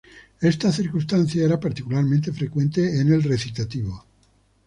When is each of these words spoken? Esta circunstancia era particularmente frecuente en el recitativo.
Esta 0.41 0.71
circunstancia 0.71 1.43
era 1.45 1.59
particularmente 1.59 2.31
frecuente 2.33 2.99
en 3.01 3.13
el 3.13 3.21
recitativo. 3.21 4.03